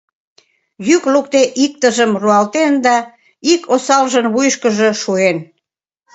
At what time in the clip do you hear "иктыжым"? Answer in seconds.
1.63-2.11